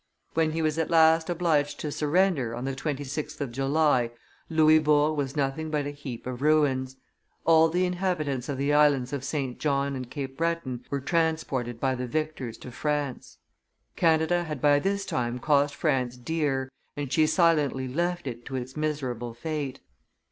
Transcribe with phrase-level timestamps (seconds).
[0.33, 4.09] When he was at last obliged to surrender, on the 26th of July,
[4.49, 6.95] Louisbourg was nothing but a heap of ruins;
[7.45, 9.59] all the inhabitants of the islands of St.
[9.59, 13.37] John and Cape Breton were transported by the victors to France.
[13.95, 18.75] Canada had by this time cost France dear; and she silently left it to its
[18.75, 19.81] miserable fate.